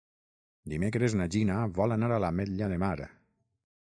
[0.71, 2.91] Dimecres na Gina vol anar a l'Ametlla de Mar.